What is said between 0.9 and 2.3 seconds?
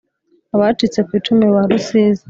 ku icumu ba Rusizi